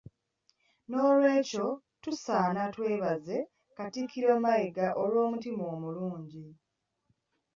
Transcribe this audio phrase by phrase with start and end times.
[0.89, 1.67] Nolwekyo
[2.03, 3.37] tusaana twebaze
[3.77, 6.45] Katikkiro Mayiga olw'omutima omulungi.